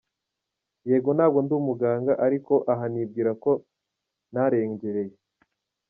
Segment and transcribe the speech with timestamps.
[0.89, 3.51] Yego ntabwo ndi umuganga, ariko aha nibwira ko
[4.31, 5.15] ntarengereye.